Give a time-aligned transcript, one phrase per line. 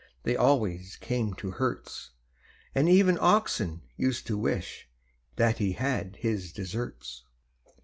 [0.23, 2.09] They always came to Herts;
[2.73, 4.89] And even Oxon used to wish
[5.35, 7.25] That he had his deserts.